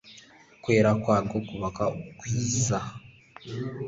[0.63, 1.83] kwera kwarwo kubaka
[2.19, 2.79] kwiza